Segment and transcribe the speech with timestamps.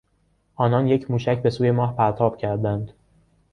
[0.55, 2.91] آنان یک موشک به سوی ماه پرتاب کردند.